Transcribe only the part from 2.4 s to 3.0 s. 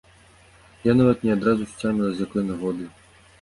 нагоды.